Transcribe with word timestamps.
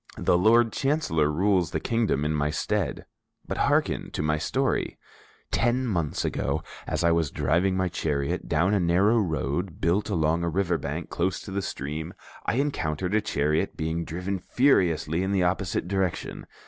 The 0.17 0.35
Lord 0.35 0.73
Chancellor 0.73 1.31
rules 1.31 1.69
the 1.69 1.79
kingdom 1.79 2.25
in 2.25 2.33
my 2.33 2.49
stead. 2.49 3.05
But 3.47 3.59
hearken 3.59 4.09
to 4.13 4.23
my 4.23 4.39
story. 4.39 4.97
"Ten 5.51 5.85
months 5.85 6.25
ago, 6.25 6.63
as 6.87 7.03
I 7.03 7.11
was 7.11 7.29
driving 7.29 7.77
my 7.77 7.87
chariot 7.87 8.49
down 8.49 8.73
a 8.73 8.79
narrow 8.79 9.19
road 9.19 9.79
built 9.79 10.09
along 10.09 10.43
a 10.43 10.49
river 10.49 10.79
bank 10.79 11.11
close 11.11 11.39
to 11.41 11.51
the 11.51 11.61
stream, 11.61 12.15
I 12.47 12.55
encountered 12.55 13.13
a 13.13 13.21
chariot 13.21 13.77
being 13.77 14.03
driven 14.03 14.39
furiously 14.39 15.21
in 15.21 15.31
the 15.33 15.43
opposite 15.43 15.87
direction. 15.87 16.47